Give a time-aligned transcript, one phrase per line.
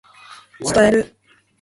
[0.59, 1.15] 伝える